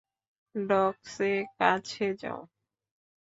Docs 0.55 1.15
এ 1.21 1.33
কাছে 1.57 2.07
যাও। 2.21 2.41